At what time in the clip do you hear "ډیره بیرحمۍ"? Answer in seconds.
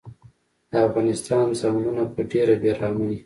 2.31-3.17